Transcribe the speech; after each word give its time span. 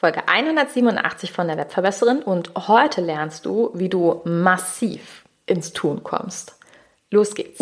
Folge 0.00 0.28
187 0.28 1.32
von 1.32 1.48
der 1.48 1.56
Webverbesserin 1.56 2.22
und 2.22 2.52
heute 2.68 3.00
lernst 3.00 3.44
du, 3.44 3.72
wie 3.74 3.88
du 3.88 4.20
massiv 4.24 5.24
ins 5.44 5.72
Tun 5.72 6.04
kommst. 6.04 6.54
Los 7.10 7.34
geht's! 7.34 7.58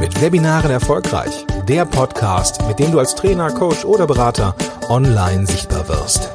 Mit 0.00 0.20
Webinaren 0.20 0.72
erfolgreich. 0.72 1.46
Der 1.68 1.84
Podcast, 1.84 2.66
mit 2.66 2.80
dem 2.80 2.90
du 2.90 2.98
als 2.98 3.14
Trainer, 3.14 3.52
Coach 3.52 3.84
oder 3.84 4.08
Berater 4.08 4.56
online 4.88 5.46
sichtbar 5.46 5.88
wirst. 5.88 6.32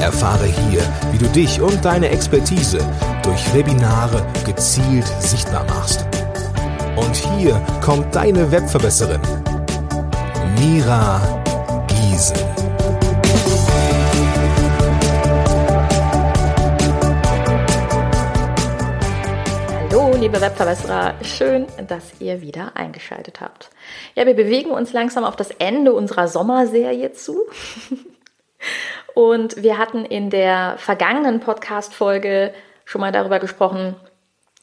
Erfahre 0.00 0.46
hier, 0.46 0.82
wie 1.12 1.18
du 1.18 1.26
dich 1.26 1.60
und 1.60 1.84
deine 1.84 2.08
Expertise 2.08 2.80
durch 3.22 3.54
Webinare 3.54 4.26
gezielt 4.44 5.06
sichtbar 5.20 5.64
machst 5.66 6.11
und 6.96 7.16
hier 7.16 7.54
kommt 7.82 8.14
deine 8.14 8.50
Webverbesserin, 8.50 9.20
Mira 10.58 11.20
Giesen. 11.86 12.36
Hallo, 19.90 20.14
liebe 20.16 20.40
Webverbesserer, 20.40 21.14
schön, 21.22 21.66
dass 21.88 22.20
ihr 22.20 22.42
wieder 22.42 22.72
eingeschaltet 22.76 23.40
habt. 23.40 23.70
Ja, 24.14 24.26
wir 24.26 24.34
bewegen 24.34 24.70
uns 24.70 24.92
langsam 24.92 25.24
auf 25.24 25.36
das 25.36 25.50
Ende 25.50 25.92
unserer 25.92 26.28
Sommerserie 26.28 27.12
zu. 27.12 27.46
Und 29.14 29.62
wir 29.62 29.76
hatten 29.76 30.04
in 30.04 30.30
der 30.30 30.76
vergangenen 30.78 31.40
Podcast-Folge 31.40 32.54
schon 32.84 33.00
mal 33.00 33.12
darüber 33.12 33.38
gesprochen, 33.38 33.96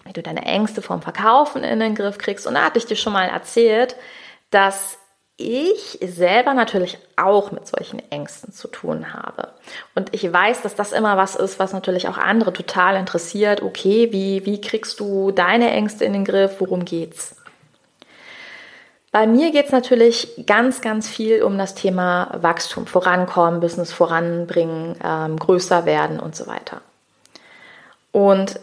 wie 0.10 0.14
du 0.14 0.24
deine 0.24 0.44
Ängste 0.44 0.82
vom 0.82 1.04
Verkaufen 1.04 1.64
in 1.64 1.80
den 1.80 1.94
Griff 1.94 2.18
kriegst. 2.18 2.48
Und 2.48 2.56
da 2.56 2.64
hatte 2.64 2.80
ich 2.80 2.88
dir 2.88 2.96
schon 2.96 3.14
mal 3.14 3.30
erzählt, 3.30 3.96
dass 4.50 4.98
ich 5.38 6.00
selber 6.02 6.56
natürlich 6.56 6.98
auch 7.16 7.52
mit 7.52 7.68
solchen 7.68 8.00
Ängsten 8.12 8.52
zu 8.52 8.68
tun 8.68 9.14
habe. 9.14 9.50
Und 9.94 10.14
ich 10.14 10.34
weiß, 10.34 10.64
dass 10.64 10.76
das 10.76 10.92
immer 10.92 11.16
was 11.16 11.36
ist, 11.36 11.60
was 11.60 11.72
natürlich 11.72 12.08
auch 12.08 12.18
andere 12.18 12.52
total 12.52 12.98
interessiert. 12.98 13.62
Okay, 13.62 14.12
wie, 14.12 14.46
wie 14.48 14.60
kriegst 14.60 15.00
du 15.00 15.32
deine 15.32 15.70
Ängste 15.70 16.06
in 16.06 16.14
den 16.14 16.26
Griff? 16.26 16.56
Worum 16.58 16.84
geht's? 16.84 17.36
Bei 19.12 19.28
mir 19.28 19.52
geht 19.52 19.68
es 19.68 19.72
natürlich 19.72 20.44
ganz, 20.46 20.82
ganz 20.82 21.08
viel 21.08 21.44
um 21.44 21.58
das 21.58 21.76
Thema 21.76 22.32
Wachstum, 22.42 22.88
vorankommen, 22.88 23.60
Business 23.60 23.94
voranbringen, 23.94 24.96
ähm, 25.04 25.38
größer 25.38 25.86
werden 25.86 26.20
und 26.20 26.36
so 26.36 26.48
weiter. 26.48 26.82
Und 28.12 28.60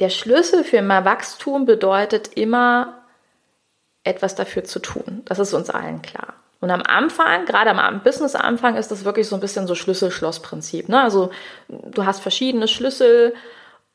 der 0.00 0.08
Schlüssel 0.10 0.64
für 0.64 0.82
mehr 0.82 1.04
Wachstum 1.04 1.66
bedeutet 1.66 2.28
immer, 2.34 3.00
etwas 4.02 4.34
dafür 4.34 4.64
zu 4.64 4.78
tun. 4.78 5.22
Das 5.26 5.38
ist 5.38 5.52
uns 5.52 5.70
allen 5.70 6.02
klar. 6.02 6.34
Und 6.60 6.70
am 6.70 6.82
Anfang, 6.82 7.46
gerade 7.46 7.70
am 7.70 8.02
Business-Anfang, 8.02 8.76
ist 8.76 8.90
das 8.90 9.04
wirklich 9.04 9.28
so 9.28 9.34
ein 9.34 9.40
bisschen 9.40 9.66
so 9.66 9.74
Schlüssel-Schloss-Prinzip. 9.74 10.88
Ne? 10.88 11.00
Also 11.00 11.30
du 11.68 12.04
hast 12.04 12.20
verschiedene 12.20 12.68
Schlüssel 12.68 13.34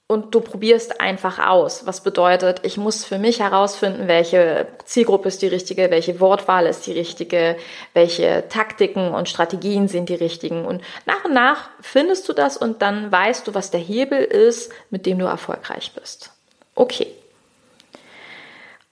und 0.07 0.35
du 0.35 0.41
probierst 0.41 1.01
einfach 1.01 1.39
aus. 1.39 1.87
Was 1.87 2.01
bedeutet, 2.01 2.59
ich 2.63 2.77
muss 2.77 3.05
für 3.05 3.17
mich 3.17 3.39
herausfinden, 3.39 4.07
welche 4.07 4.67
Zielgruppe 4.85 5.29
ist 5.29 5.41
die 5.41 5.47
richtige, 5.47 5.89
welche 5.89 6.19
Wortwahl 6.19 6.67
ist 6.67 6.85
die 6.85 6.91
richtige, 6.91 7.57
welche 7.93 8.43
Taktiken 8.49 9.13
und 9.13 9.29
Strategien 9.29 9.87
sind 9.87 10.09
die 10.09 10.15
richtigen. 10.15 10.65
Und 10.65 10.83
nach 11.07 11.25
und 11.25 11.33
nach 11.33 11.69
findest 11.81 12.29
du 12.29 12.33
das 12.33 12.55
und 12.55 12.83
dann 12.83 13.11
weißt 13.11 13.47
du, 13.47 13.55
was 13.55 13.71
der 13.71 13.79
Hebel 13.79 14.23
ist, 14.23 14.71
mit 14.91 15.07
dem 15.07 15.17
du 15.17 15.25
erfolgreich 15.25 15.91
bist. 15.95 16.31
Okay. 16.75 17.07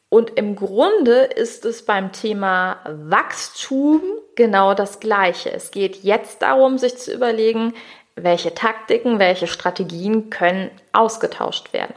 Und 0.10 0.32
im 0.38 0.56
Grunde 0.56 1.24
ist 1.24 1.66
es 1.66 1.86
beim 1.86 2.12
Thema 2.12 2.78
Wachstum 2.86 4.02
genau 4.36 4.74
das 4.74 5.00
Gleiche. 5.00 5.52
Es 5.52 5.72
geht 5.72 6.04
jetzt 6.04 6.42
darum, 6.42 6.78
sich 6.78 6.98
zu 6.98 7.12
überlegen, 7.12 7.74
welche 8.16 8.54
Taktiken, 8.54 9.20
welche 9.20 9.48
Strategien 9.48 10.30
können 10.30 10.72
ausgetauscht 10.92 11.74
werden. 11.74 11.96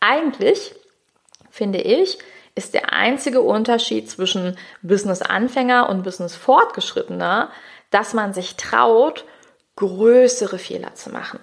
Eigentlich, 0.00 0.74
finde 1.50 1.80
ich, 1.80 2.18
ist 2.54 2.74
der 2.74 2.92
einzige 2.92 3.42
Unterschied 3.42 4.10
zwischen 4.10 4.56
Business-Anfänger 4.82 5.88
und 5.88 6.02
Business-Fortgeschrittener, 6.02 7.50
dass 7.90 8.14
man 8.14 8.32
sich 8.32 8.56
traut, 8.56 9.24
größere 9.76 10.58
Fehler 10.58 10.94
zu 10.94 11.10
machen. 11.10 11.40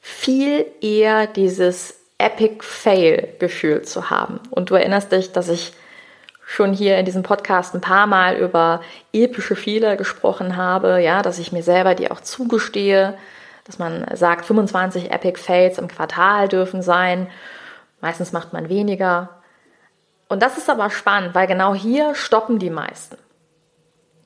Viel 0.00 0.66
eher 0.80 1.26
dieses 1.26 1.98
Epic 2.18 2.64
Fail-Gefühl 2.64 3.82
zu 3.82 4.10
haben. 4.10 4.40
Und 4.50 4.70
du 4.70 4.74
erinnerst 4.74 5.12
dich, 5.12 5.32
dass 5.32 5.48
ich 5.48 5.72
schon 6.44 6.72
hier 6.72 6.98
in 6.98 7.04
diesem 7.04 7.22
Podcast 7.22 7.74
ein 7.74 7.80
paar 7.80 8.06
Mal 8.06 8.36
über 8.36 8.80
epische 9.12 9.56
Fehler 9.56 9.96
gesprochen 9.96 10.56
habe, 10.56 11.00
ja, 11.00 11.22
dass 11.22 11.38
ich 11.38 11.52
mir 11.52 11.62
selber 11.62 11.94
die 11.94 12.10
auch 12.10 12.20
zugestehe, 12.20 13.14
dass 13.64 13.78
man 13.78 14.04
sagt, 14.14 14.44
25 14.44 15.10
Epic 15.12 15.40
Fails 15.40 15.78
im 15.78 15.88
Quartal 15.88 16.48
dürfen 16.48 16.82
sein. 16.82 17.28
Meistens 18.00 18.32
macht 18.32 18.52
man 18.52 18.68
weniger. 18.68 19.30
Und 20.28 20.42
das 20.42 20.58
ist 20.58 20.68
aber 20.68 20.90
spannend, 20.90 21.34
weil 21.34 21.46
genau 21.46 21.74
hier 21.74 22.14
stoppen 22.14 22.58
die 22.58 22.70
meisten. 22.70 23.16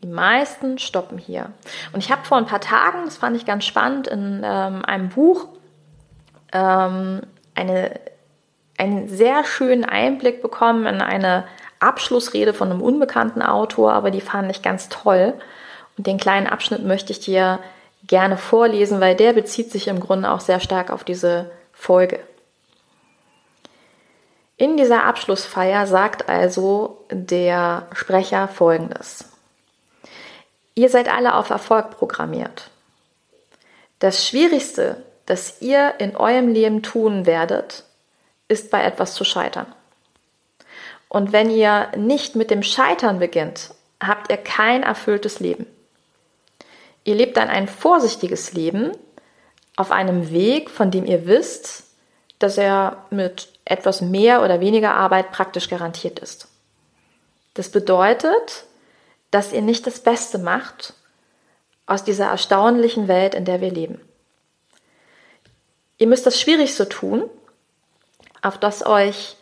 Die 0.02 0.08
meisten 0.08 0.78
stoppen 0.78 1.18
hier. 1.18 1.50
Und 1.92 1.98
ich 2.00 2.10
habe 2.10 2.24
vor 2.24 2.38
ein 2.38 2.46
paar 2.46 2.60
Tagen, 2.60 3.04
das 3.04 3.16
fand 3.16 3.36
ich 3.36 3.44
ganz 3.44 3.64
spannend, 3.64 4.06
in 4.06 4.42
ähm, 4.44 4.84
einem 4.84 5.08
Buch 5.08 5.48
ähm, 6.52 7.22
eine, 7.54 7.98
einen 8.78 9.08
sehr 9.08 9.44
schönen 9.44 9.84
Einblick 9.84 10.42
bekommen 10.42 10.86
in 10.86 11.00
eine 11.00 11.44
Abschlussrede 11.80 12.54
von 12.54 12.70
einem 12.70 12.82
unbekannten 12.82 13.42
Autor, 13.42 13.92
aber 13.92 14.10
die 14.10 14.20
fand 14.20 14.50
ich 14.50 14.62
ganz 14.62 14.88
toll. 14.88 15.34
Und 15.96 16.06
den 16.06 16.18
kleinen 16.18 16.46
Abschnitt 16.46 16.84
möchte 16.84 17.12
ich 17.12 17.20
dir 17.20 17.58
gerne 18.06 18.36
vorlesen, 18.36 19.00
weil 19.00 19.16
der 19.16 19.32
bezieht 19.32 19.70
sich 19.70 19.88
im 19.88 20.00
Grunde 20.00 20.30
auch 20.30 20.40
sehr 20.40 20.60
stark 20.60 20.90
auf 20.90 21.04
diese 21.04 21.50
Folge. 21.72 22.20
In 24.56 24.76
dieser 24.78 25.04
Abschlussfeier 25.04 25.86
sagt 25.86 26.28
also 26.28 27.04
der 27.10 27.88
Sprecher 27.92 28.48
Folgendes. 28.48 29.30
Ihr 30.74 30.88
seid 30.88 31.12
alle 31.12 31.34
auf 31.34 31.50
Erfolg 31.50 31.90
programmiert. 31.90 32.70
Das 33.98 34.26
Schwierigste, 34.26 35.02
das 35.26 35.60
ihr 35.60 35.94
in 35.98 36.16
eurem 36.16 36.48
Leben 36.48 36.82
tun 36.82 37.26
werdet, 37.26 37.84
ist 38.48 38.70
bei 38.70 38.82
etwas 38.82 39.14
zu 39.14 39.24
scheitern. 39.24 39.66
Und 41.08 41.32
wenn 41.32 41.50
ihr 41.50 41.90
nicht 41.96 42.36
mit 42.36 42.50
dem 42.50 42.62
Scheitern 42.62 43.18
beginnt, 43.18 43.74
habt 44.00 44.30
ihr 44.30 44.36
kein 44.36 44.82
erfülltes 44.82 45.40
Leben. 45.40 45.66
Ihr 47.04 47.14
lebt 47.14 47.36
dann 47.36 47.48
ein 47.48 47.68
vorsichtiges 47.68 48.52
Leben 48.52 48.92
auf 49.76 49.92
einem 49.92 50.30
Weg, 50.30 50.70
von 50.70 50.90
dem 50.90 51.06
ihr 51.06 51.26
wisst, 51.26 51.84
dass 52.38 52.58
er 52.58 53.06
mit 53.10 53.48
etwas 53.64 54.00
mehr 54.00 54.42
oder 54.42 54.60
weniger 54.60 54.94
Arbeit 54.94 55.32
praktisch 55.32 55.68
garantiert 55.68 56.18
ist. 56.18 56.48
Das 57.54 57.70
bedeutet, 57.70 58.64
dass 59.30 59.52
ihr 59.52 59.62
nicht 59.62 59.86
das 59.86 60.00
Beste 60.00 60.38
macht 60.38 60.94
aus 61.86 62.04
dieser 62.04 62.26
erstaunlichen 62.26 63.08
Welt, 63.08 63.34
in 63.34 63.44
der 63.44 63.60
wir 63.60 63.70
leben. 63.70 64.00
Ihr 65.98 66.06
müsst 66.06 66.26
das 66.26 66.40
Schwierigste 66.40 66.88
tun, 66.88 67.30
auf 68.42 68.58
das 68.58 68.84
euch 68.84 69.36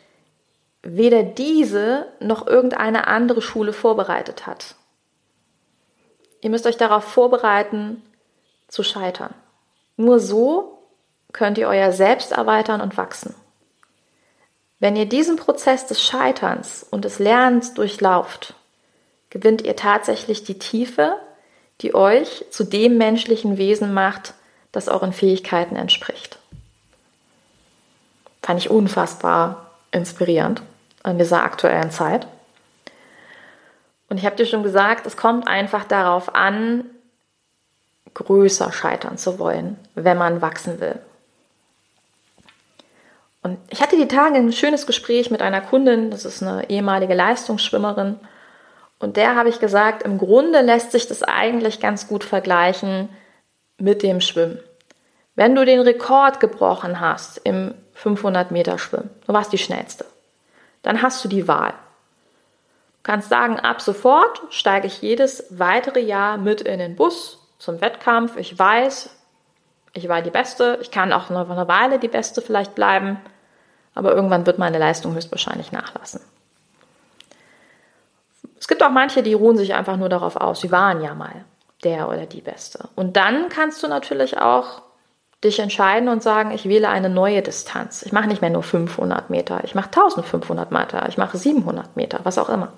weder 0.85 1.23
diese 1.23 2.07
noch 2.21 2.47
irgendeine 2.47 3.07
andere 3.07 3.41
Schule 3.41 3.73
vorbereitet 3.73 4.47
hat. 4.47 4.77
Ihr 6.43 6.51
müsst 6.51 6.67
euch 6.67 6.77
darauf 6.77 7.05
vorbereiten, 7.05 8.03
zu 8.69 8.83
scheitern. 8.83 9.33
Nur 9.97 10.21
so 10.21 10.79
könnt 11.33 11.59
ihr 11.59 11.69
euer 11.69 11.93
Selbst 11.93 12.33
erweitern 12.33 12.81
und 12.81 12.97
wachsen. 12.97 13.35
Wenn 14.79 14.97
ihr 14.97 15.07
diesen 15.07 15.37
Prozess 15.37 15.87
des 15.87 16.03
Scheiterns 16.03 16.85
und 16.91 17.05
des 17.05 17.19
Lernens 17.19 17.73
durchlauft, 17.75 18.55
gewinnt 19.31 19.63
ihr 19.63 19.77
tatsächlich 19.77 20.45
die 20.45 20.59
Tiefe, 20.59 21.17
die 21.81 21.95
euch 21.95 22.45
zu 22.51 22.65
dem 22.65 22.99
menschlichen 22.99 23.57
Wesen 23.57 23.95
macht, 23.95 24.35
das 24.71 24.89
euren 24.89 25.13
Fähigkeiten 25.13 25.77
entspricht. 25.77 26.39
Fand 28.43 28.61
ich 28.61 28.71
unfassbar 28.71 29.71
inspirierend 29.93 30.63
in 31.05 31.19
dieser 31.19 31.43
aktuellen 31.43 31.91
Zeit. 31.91 32.27
Und 34.09 34.19
ich 34.19 34.27
habe 34.27 34.37
dir 34.37 34.47
schon 34.47 34.63
gesagt, 34.63 35.07
es 35.07 35.17
kommt 35.17 35.47
einfach 35.49 35.85
darauf 35.85 36.35
an, 36.35 36.85
größer 38.15 38.73
scheitern 38.73 39.19
zu 39.19 39.39
wollen, 39.39 39.77
wenn 39.95 40.17
man 40.17 40.41
wachsen 40.41 40.81
will. 40.81 40.99
Und 43.43 43.59
ich 43.71 43.83
hatte 43.83 43.97
die 43.97 44.09
Tage 44.09 44.37
ein 44.37 44.53
schönes 44.53 44.87
Gespräch 44.87 45.31
mit 45.31 45.43
einer 45.43 45.61
Kundin, 45.61 46.11
das 46.11 46.25
ist 46.25 46.43
eine 46.43 46.71
ehemalige 46.71 47.13
Leistungsschwimmerin. 47.13 48.19
Und 48.99 49.17
der 49.19 49.35
habe 49.35 49.51
ich 49.51 49.61
gesagt, 49.61 50.03
im 50.03 50.17
Grunde 50.17 50.61
lässt 50.63 50.93
sich 50.93 51.07
das 51.09 51.23
eigentlich 51.23 51.81
ganz 51.81 52.09
gut 52.09 52.25
vergleichen 52.25 53.11
mit 53.77 54.03
dem 54.03 54.23
Schwimmen. 54.23 54.61
Wenn 55.35 55.55
du 55.55 55.65
den 55.67 55.81
Rekord 55.81 56.41
gebrochen 56.41 57.01
hast 57.01 57.39
im 57.45 57.75
500 57.93 58.51
Meter 58.51 58.79
Schwimmen, 58.79 59.11
du 59.27 59.33
warst 59.33 59.53
die 59.53 59.59
schnellste, 59.59 60.07
dann 60.85 61.03
hast 61.03 61.25
du 61.25 61.29
die 61.29 61.49
Wahl. 61.49 61.71
Du 61.71 63.11
kannst 63.11 63.29
sagen, 63.29 63.59
ab 63.59 63.81
sofort 63.81 64.41
steige 64.51 64.87
ich 64.87 65.03
jedes 65.03 65.47
weitere 65.51 66.01
Jahr 66.01 66.39
mit 66.39 66.61
in 66.61 66.79
den 66.79 66.95
Bus 66.95 67.41
zum 67.59 67.81
Wettkampf. 67.81 68.37
Ich 68.37 68.57
weiß, 68.57 69.11
ich 69.95 70.09
war 70.09 70.23
die 70.23 70.31
Beste. 70.31 70.79
Ich 70.81 70.91
kann 70.91 71.13
auch 71.13 71.31
noch 71.31 71.51
eine 71.51 71.69
Weile 71.69 71.99
die 71.99 72.09
Beste 72.09 72.41
vielleicht 72.41 72.75
bleiben. 72.75 73.19
Aber 73.95 74.15
irgendwann 74.15 74.47
wird 74.47 74.59
meine 74.59 74.79
Leistung 74.79 75.15
höchstwahrscheinlich 75.15 75.73
nachlassen. 75.73 76.21
Es 78.59 78.69
gibt 78.69 78.83
auch 78.83 78.91
manche, 78.91 79.23
die 79.23 79.35
ruhen 79.35 79.57
sich 79.57 79.75
einfach 79.75 79.97
nur 79.97 80.09
darauf 80.09 80.37
aus, 80.37 80.61
sie 80.61 80.73
waren 80.73 81.03
ja 81.03 81.15
mal 81.15 81.45
der 81.85 82.09
oder 82.09 82.27
die 82.27 82.41
Beste. 82.41 82.89
Und 82.95 83.17
dann 83.17 83.51
kannst 83.51 83.83
du 83.83 83.89
natürlich 83.89 84.39
auch 84.39 84.83
dich 85.45 85.59
entscheiden 85.59 86.09
und 86.09 86.23
sagen, 86.23 86.51
ich 86.51 86.69
wähle 86.69 86.89
eine 86.89 87.09
neue 87.09 87.43
Distanz. 87.43 88.03
Ich 88.03 88.13
mache 88.13 88.27
nicht 88.27 88.41
mehr 88.41 88.51
nur 88.51 88.63
500 88.63 89.31
Meter, 89.31 89.63
ich 89.65 89.75
mache 89.75 89.87
1500 89.87 90.73
Meter, 90.73 91.07
ich 91.09 91.19
mache 91.19 91.37
700 91.37 91.97
Meter, 91.97 92.21
was 92.25 92.39
auch 92.39 92.49
immer. 92.49 92.73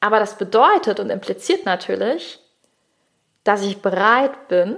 Aber 0.00 0.18
das 0.18 0.38
bedeutet 0.38 1.00
und 1.00 1.10
impliziert 1.10 1.66
natürlich, 1.66 2.40
dass 3.44 3.62
ich 3.62 3.82
bereit 3.82 4.48
bin, 4.48 4.76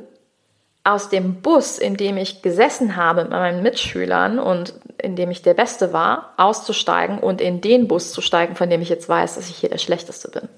aus 0.82 1.10
dem 1.10 1.42
Bus, 1.42 1.78
in 1.78 1.96
dem 1.96 2.16
ich 2.16 2.42
gesessen 2.42 2.96
habe 2.96 3.22
mit 3.22 3.32
meinen 3.32 3.62
Mitschülern 3.62 4.38
und 4.38 4.74
in 4.96 5.14
dem 5.14 5.30
ich 5.30 5.42
der 5.42 5.54
Beste 5.54 5.92
war, 5.92 6.32
auszusteigen 6.36 7.18
und 7.18 7.40
in 7.40 7.60
den 7.60 7.86
Bus 7.86 8.12
zu 8.12 8.22
steigen, 8.22 8.56
von 8.56 8.70
dem 8.70 8.80
ich 8.80 8.88
jetzt 8.88 9.08
weiß, 9.08 9.34
dass 9.34 9.50
ich 9.50 9.56
hier 9.56 9.68
der 9.68 9.78
Schlechteste 9.78 10.30
bin. 10.30 10.48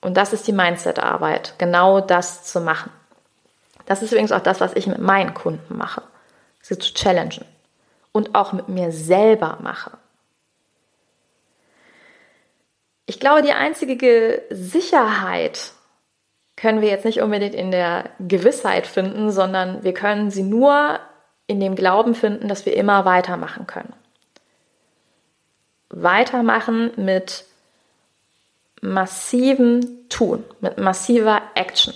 Und 0.00 0.16
das 0.16 0.32
ist 0.32 0.46
die 0.46 0.52
Mindset-Arbeit, 0.52 1.54
genau 1.58 2.00
das 2.00 2.44
zu 2.44 2.60
machen. 2.60 2.90
Das 3.86 4.02
ist 4.02 4.12
übrigens 4.12 4.32
auch 4.32 4.40
das, 4.40 4.60
was 4.60 4.74
ich 4.74 4.86
mit 4.86 4.98
meinen 4.98 5.34
Kunden 5.34 5.76
mache, 5.76 6.02
sie 6.60 6.78
zu 6.78 6.94
challengen 6.94 7.44
und 8.12 8.34
auch 8.34 8.52
mit 8.52 8.68
mir 8.68 8.92
selber 8.92 9.58
mache. 9.62 9.92
Ich 13.06 13.18
glaube, 13.18 13.42
die 13.42 13.52
einzige 13.52 14.42
Sicherheit 14.50 15.72
können 16.56 16.80
wir 16.80 16.88
jetzt 16.88 17.04
nicht 17.04 17.22
unbedingt 17.22 17.54
in 17.54 17.70
der 17.70 18.10
Gewissheit 18.20 18.86
finden, 18.86 19.30
sondern 19.30 19.82
wir 19.82 19.94
können 19.94 20.30
sie 20.30 20.42
nur 20.42 21.00
in 21.46 21.58
dem 21.58 21.74
Glauben 21.74 22.14
finden, 22.14 22.46
dass 22.46 22.66
wir 22.66 22.76
immer 22.76 23.04
weitermachen 23.04 23.66
können. 23.66 23.92
Weitermachen 25.88 26.92
mit 26.96 27.44
massivem 28.80 30.08
Tun, 30.08 30.44
mit 30.60 30.78
massiver 30.78 31.42
Action. 31.54 31.94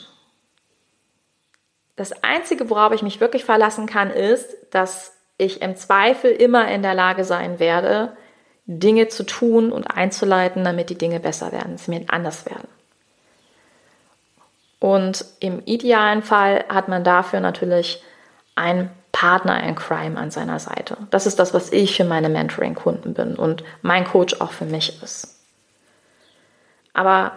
Das 1.97 2.25
Einzige, 2.25 2.71
worauf 2.71 2.93
ich 2.93 3.03
mich 3.03 3.21
wirklich 3.21 3.45
verlassen 3.45 3.87
kann, 3.87 4.11
ist, 4.11 4.49
dass 4.71 5.13
ich 5.39 5.63
im 5.63 5.77
Zweifel 5.77 6.31
immer 6.31 6.69
in 6.69 6.83
der 6.83 6.95
Lage 6.95 7.25
sein 7.25 7.59
werde, 7.59 8.17
Dinge 8.67 9.09
zu 9.09 9.25
tun 9.25 9.73
und 9.73 9.85
einzuleiten, 9.85 10.65
damit 10.65 10.91
die 10.91 10.99
Dinge 10.99 11.21
besser 11.21 11.53
werden, 11.53 11.77
sie 11.77 11.91
mir 11.91 12.05
anders 12.09 12.47
werden. 12.47 12.69
Und 14.81 15.25
im 15.41 15.63
idealen 15.65 16.23
Fall 16.23 16.65
hat 16.69 16.89
man 16.89 17.05
dafür 17.05 17.41
natürlich 17.41 18.03
einen 18.55 18.91
Partner 19.13 19.63
in 19.63 19.77
Crime 19.77 20.19
an 20.19 20.31
seiner 20.31 20.59
Seite. 20.59 20.97
Das 21.11 21.27
ist 21.27 21.39
das, 21.39 21.55
was 21.55 21.73
ich 21.73 21.97
für 21.97 22.05
meine 22.05 22.29
Mentoring-Kunden 22.29 23.15
bin 23.15 23.37
und 23.37 23.65
mein 23.83 24.05
Coach 24.05 24.41
auch 24.41 24.53
für 24.53 24.65
mich 24.65 25.03
ist. 25.03 25.34
Aber 26.95 27.33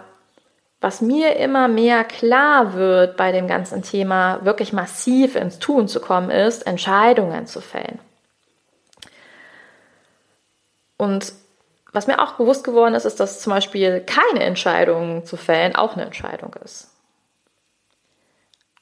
was 0.80 1.00
mir 1.00 1.36
immer 1.36 1.68
mehr 1.68 2.04
klar 2.04 2.72
wird 2.74 3.16
bei 3.16 3.32
dem 3.32 3.48
ganzen 3.48 3.82
Thema, 3.82 4.44
wirklich 4.44 4.72
massiv 4.72 5.34
ins 5.34 5.58
Tun 5.58 5.88
zu 5.88 6.00
kommen, 6.00 6.30
ist, 6.30 6.66
Entscheidungen 6.66 7.46
zu 7.46 7.60
fällen. 7.60 7.98
Und 10.96 11.32
was 11.92 12.06
mir 12.06 12.20
auch 12.22 12.34
bewusst 12.34 12.64
geworden 12.64 12.94
ist, 12.94 13.04
ist, 13.04 13.18
dass 13.18 13.40
zum 13.40 13.52
Beispiel 13.52 14.00
keine 14.00 14.44
Entscheidung 14.44 15.24
zu 15.24 15.36
fällen 15.36 15.74
auch 15.74 15.94
eine 15.94 16.04
Entscheidung 16.04 16.54
ist. 16.64 16.90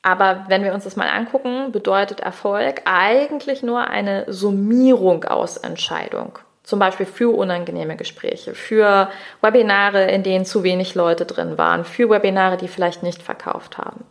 Aber 0.03 0.45
wenn 0.49 0.63
wir 0.63 0.73
uns 0.73 0.85
das 0.85 0.97
mal 0.97 1.09
angucken, 1.09 1.73
bedeutet 1.73 2.21
Erfolg 2.21 2.83
eigentlich 2.85 3.63
nur 3.63 3.89
eine 3.89 4.31
Summierung 4.33 5.25
aus 5.25 5.57
Entscheidung. 5.57 6.39
Zum 6.67 6.81
Beispiel 6.81 7.07
für 7.07 7.33
unangenehme 7.33 7.95
Gespräche, 7.95 8.53
für 8.57 9.09
Webinare, 9.41 10.11
in 10.11 10.25
denen 10.25 10.45
zu 10.45 10.65
wenig 10.65 10.97
Leute 10.97 11.25
drin 11.25 11.59
waren, 11.59 11.85
für 11.85 12.11
Webinare, 12.11 12.57
die 12.57 12.67
vielleicht 12.67 13.05
nicht 13.05 13.23
verkauft 13.23 13.79
haben, 13.79 14.05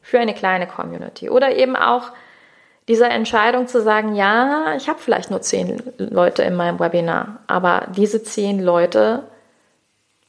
für 0.00 0.18
eine 0.18 0.32
kleine 0.32 0.66
Community 0.66 1.28
oder 1.28 1.54
eben 1.54 1.76
auch 1.76 2.12
dieser 2.88 3.10
Entscheidung 3.10 3.66
zu 3.66 3.82
sagen, 3.82 4.14
ja, 4.14 4.74
ich 4.74 4.88
habe 4.88 5.00
vielleicht 5.00 5.30
nur 5.30 5.42
zehn 5.42 5.82
Leute 5.98 6.44
in 6.44 6.56
meinem 6.56 6.80
Webinar, 6.80 7.40
aber 7.46 7.88
diese 7.94 8.22
zehn 8.22 8.58
Leute, 8.58 9.24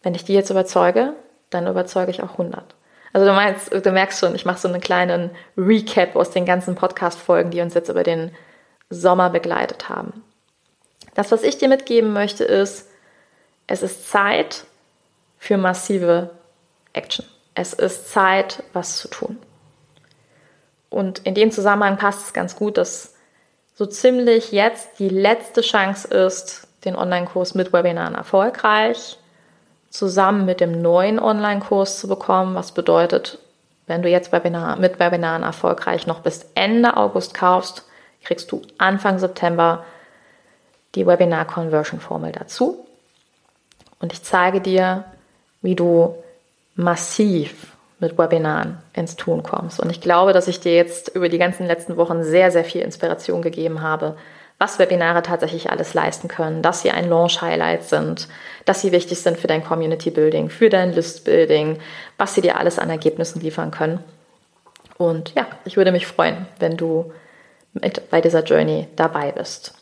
wenn 0.04 0.16
ich 0.16 0.26
die 0.26 0.34
jetzt 0.34 0.50
überzeuge, 0.50 1.14
dann 1.50 1.66
überzeuge 1.66 2.12
ich 2.12 2.22
auch 2.22 2.32
100. 2.32 2.76
Also 3.14 3.26
du 3.26 3.32
meinst, 3.32 3.74
du 3.74 3.92
merkst 3.92 4.20
schon, 4.20 4.36
ich 4.36 4.44
mache 4.44 4.60
so 4.60 4.68
einen 4.68 4.82
kleinen 4.82 5.32
Recap 5.58 6.18
aus 6.18 6.32
den 6.32 6.46
ganzen 6.46 6.76
Podcast-Folgen, 6.76 7.52
die 7.52 7.62
uns 7.62 7.74
jetzt 7.74 7.88
über 7.88 8.04
den 8.04 8.32
Sommer 8.90 9.30
begleitet 9.30 9.88
haben. 9.88 10.26
Das, 11.14 11.32
was 11.32 11.44
ich 11.44 11.58
dir 11.58 11.68
mitgeben 11.68 12.14
möchte, 12.14 12.44
ist, 12.44 12.90
es 13.68 13.82
ist 13.84 14.10
Zeit 14.10 14.66
für 15.38 15.58
massive 15.58 16.32
Action. 16.94 17.26
Es 17.54 17.74
ist 17.74 18.12
Zeit, 18.12 18.64
was 18.74 18.98
zu 18.98 19.08
tun. 19.08 19.38
Und 20.90 21.20
in 21.20 21.36
dem 21.36 21.52
Zusammenhang 21.52 21.98
passt 21.98 22.26
es 22.26 22.34
ganz 22.34 22.56
gut, 22.56 22.78
dass 22.78 23.16
so 23.76 23.86
ziemlich 23.86 24.52
jetzt 24.52 25.00
die 25.00 25.10
letzte 25.10 25.62
Chance 25.62 26.08
ist, 26.08 26.68
den 26.86 26.96
Online-Kurs 26.96 27.56
mit 27.56 27.74
Webinaren 27.74 28.16
erfolgreich 28.16 29.18
zusammen 29.92 30.46
mit 30.46 30.62
dem 30.62 30.82
neuen 30.82 31.20
Online-Kurs 31.20 32.00
zu 32.00 32.08
bekommen, 32.08 32.56
was 32.56 32.72
bedeutet, 32.72 33.38
wenn 33.88 34.02
du 34.02 34.10
jetzt 34.10 34.32
Webinar, 34.32 34.78
mit 34.78 35.00
Webinaren 35.00 35.44
erfolgreich 35.44 36.08
noch 36.08 36.22
bis 36.22 36.46
Ende 36.56 36.96
August 36.96 37.34
kaufst, 37.34 37.86
kriegst 38.24 38.52
du 38.52 38.62
Anfang 38.78 39.20
September 39.20 39.84
die 40.96 41.06
Webinar-Conversion-Formel 41.06 42.32
dazu. 42.32 42.86
Und 44.00 44.14
ich 44.14 44.24
zeige 44.24 44.62
dir, 44.62 45.06
wie 45.62 45.76
du 45.76 46.16
massiv 46.76 47.76
mit 48.00 48.18
Webinaren 48.18 48.80
ins 48.94 49.16
Tun 49.16 49.44
kommst. 49.44 49.80
Und 49.80 49.90
ich 49.92 50.02
glaube, 50.02 50.34
dass 50.34 50.48
ich 50.48 50.60
dir 50.60 50.76
jetzt 50.76 51.10
über 51.10 51.30
die 51.30 51.38
ganzen 51.38 51.68
letzten 51.68 51.98
Wochen 51.98 52.24
sehr, 52.24 52.52
sehr 52.52 52.66
viel 52.66 52.82
Inspiration 52.82 53.42
gegeben 53.42 53.82
habe, 53.82 54.18
was 54.58 54.80
Webinare 54.80 55.24
tatsächlich 55.24 55.70
alles 55.70 55.94
leisten 55.94 56.28
können, 56.28 56.62
dass 56.62 56.82
sie 56.82 56.92
ein 56.92 57.10
Launch-Highlight 57.10 57.84
sind, 57.84 58.28
dass 58.66 58.82
sie 58.82 58.92
wichtig 58.92 59.20
sind 59.20 59.38
für 59.38 59.48
dein 59.48 59.64
Community-Building, 59.64 60.50
für 60.50 60.70
dein 60.70 60.94
List-Building, 60.94 61.80
was 62.18 62.36
sie 62.36 62.42
dir 62.42 62.58
alles 62.58 62.78
an 62.78 62.90
Ergebnissen 62.90 63.42
liefern 63.42 63.72
können. 63.72 64.04
Und 64.98 65.34
ja, 65.34 65.48
ich 65.66 65.78
würde 65.78 65.92
mich 65.92 66.06
freuen, 66.06 66.48
wenn 66.60 66.78
du 66.78 67.12
mit 67.74 68.10
bei 68.12 68.22
dieser 68.22 68.44
Journey 68.44 68.88
dabei 68.96 69.32
bist. 69.32 69.74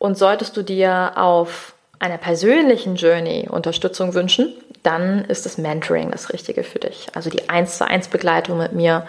Und 0.00 0.16
solltest 0.16 0.56
du 0.56 0.62
dir 0.62 1.12
auf 1.16 1.74
einer 1.98 2.16
persönlichen 2.16 2.96
Journey 2.96 3.46
Unterstützung 3.50 4.14
wünschen, 4.14 4.54
dann 4.82 5.26
ist 5.26 5.44
das 5.44 5.58
Mentoring 5.58 6.10
das 6.10 6.32
Richtige 6.32 6.64
für 6.64 6.78
dich. 6.78 7.08
Also 7.14 7.28
die 7.28 7.50
1 7.50 7.76
zu 7.76 7.86
1 7.86 8.08
Begleitung 8.08 8.56
mit 8.56 8.72
mir, 8.72 9.06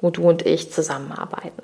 wo 0.00 0.10
du 0.10 0.22
und 0.22 0.46
ich 0.46 0.72
zusammenarbeiten. 0.72 1.60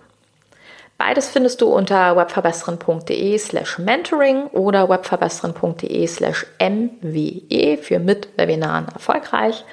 Beides 0.99 1.29
findest 1.29 1.61
du 1.61 1.73
unter 1.73 2.17
webverbessern.de 2.17 3.39
slash 3.39 3.79
mentoring 3.79 4.47
oder 4.49 4.89
webverbessern.de 4.89 6.07
slash 6.09 6.45
mwe 6.59 7.79
für 7.81 8.01
mit 8.01 8.37
Webinaren 8.37 8.89
erfolgreich. 8.93 9.65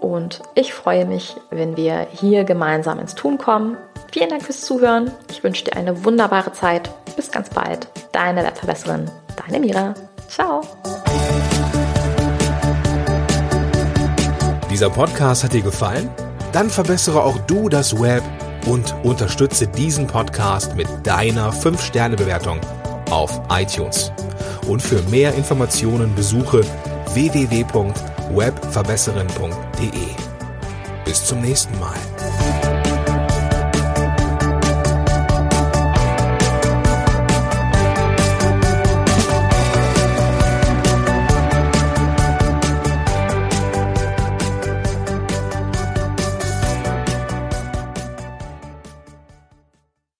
Und 0.00 0.40
ich 0.54 0.72
freue 0.72 1.04
mich, 1.04 1.36
wenn 1.50 1.76
wir 1.76 2.06
hier 2.10 2.44
gemeinsam 2.44 3.00
ins 3.00 3.14
Tun 3.14 3.36
kommen. 3.36 3.76
Vielen 4.10 4.30
Dank 4.30 4.42
fürs 4.42 4.62
Zuhören. 4.62 5.10
Ich 5.30 5.44
wünsche 5.44 5.64
dir 5.64 5.76
eine 5.76 6.04
wunderbare 6.04 6.52
Zeit. 6.52 6.88
Bis 7.18 7.30
ganz 7.32 7.50
bald. 7.50 7.88
Deine 8.12 8.44
Webverbesserin, 8.44 9.10
deine 9.44 9.58
Mira. 9.58 9.92
Ciao. 10.28 10.60
Dieser 14.70 14.88
Podcast 14.88 15.42
hat 15.42 15.52
dir 15.52 15.62
gefallen? 15.62 16.08
Dann 16.52 16.70
verbessere 16.70 17.24
auch 17.24 17.36
du 17.48 17.68
das 17.68 18.00
Web 18.00 18.22
und 18.66 18.94
unterstütze 19.02 19.66
diesen 19.66 20.06
Podcast 20.06 20.76
mit 20.76 20.86
deiner 21.02 21.52
5-Sterne-Bewertung 21.52 22.60
auf 23.10 23.40
iTunes. 23.50 24.12
Und 24.68 24.80
für 24.80 25.02
mehr 25.10 25.34
Informationen 25.34 26.14
besuche 26.14 26.60
www.webverbesserin.de. 27.14 29.90
Bis 31.04 31.24
zum 31.24 31.40
nächsten 31.40 31.76
Mal. 31.80 31.96